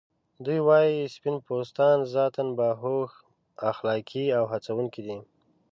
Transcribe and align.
دوی 0.45 0.59
وايي 0.67 0.97
سپین 1.15 1.35
پوستان 1.47 1.97
ذاتاً 2.13 2.45
باهوښ، 2.57 3.11
اخلاقی 3.71 4.25
او 4.37 4.43
هڅونکي 4.53 5.01
دي. 5.07 5.17